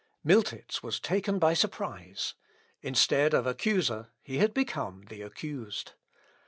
Miltitz 0.25 0.81
was 0.81 0.99
taken 0.99 1.37
by 1.37 1.53
surprise. 1.53 2.33
Instead 2.81 3.35
of 3.35 3.45
accuser 3.45 4.09
he 4.23 4.39
had 4.39 4.51
become 4.51 5.03
the 5.09 5.21
accused. 5.21 5.91